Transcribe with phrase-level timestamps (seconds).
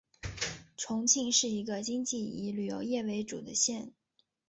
[0.77, 3.93] 重庆是一个经济以旅游业为主的县。